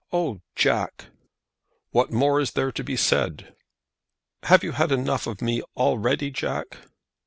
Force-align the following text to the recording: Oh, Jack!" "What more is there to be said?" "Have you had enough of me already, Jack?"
Oh, 0.11 0.41
Jack!" 0.55 1.09
"What 1.91 2.11
more 2.11 2.39
is 2.39 2.53
there 2.53 2.71
to 2.71 2.83
be 2.83 2.97
said?" 2.97 3.53
"Have 4.41 4.63
you 4.63 4.71
had 4.71 4.91
enough 4.91 5.27
of 5.27 5.43
me 5.43 5.61
already, 5.77 6.31
Jack?" 6.31 6.75